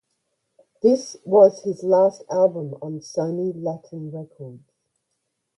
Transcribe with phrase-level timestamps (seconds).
[0.81, 4.67] This was his last album on Sony Latin records.